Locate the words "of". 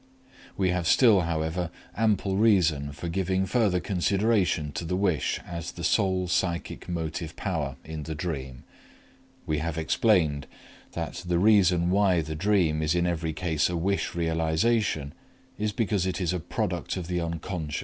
16.97-17.05